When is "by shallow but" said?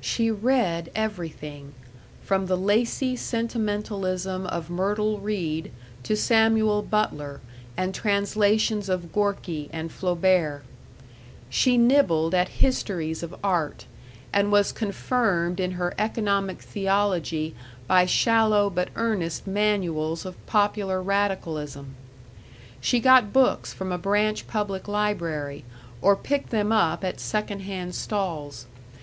17.86-18.88